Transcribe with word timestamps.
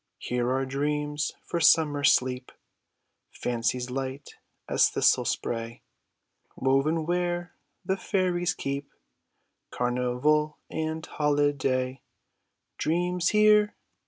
Here 0.17 0.49
are 0.51 0.65
dreams 0.65 1.31
for 1.43 1.59
summer 1.59 2.03
sleep; 2.03 2.51
Fancies 3.29 3.91
light 3.91 4.31
as 4.67 4.89
thistle 4.89 5.25
spray. 5.25 5.83
Woven 6.55 7.05
where 7.05 7.53
the 7.85 7.97
fairies 7.97 8.55
keep 8.55 8.89
Carnival 9.69 10.57
and 10.71 11.05
holiday; 11.05 12.01
Dreams 12.79 13.29
here 13.29 13.75